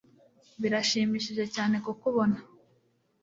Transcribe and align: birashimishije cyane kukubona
birashimishije 0.61 1.43
cyane 1.55 1.75
kukubona 1.85 2.37